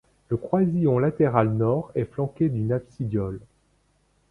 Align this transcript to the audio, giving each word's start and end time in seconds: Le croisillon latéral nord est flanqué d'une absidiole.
Le 0.29 0.35
croisillon 0.37 0.97
latéral 0.97 1.49
nord 1.53 1.91
est 1.93 2.05
flanqué 2.11 2.49
d'une 2.49 2.71
absidiole. 2.71 3.39